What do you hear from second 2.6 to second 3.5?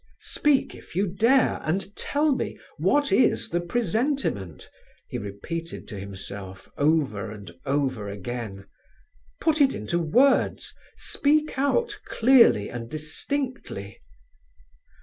what is